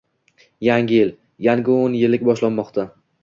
[0.67, 1.11] Yangi yil,
[1.49, 2.89] yangi o'n yillik boshlanmoqda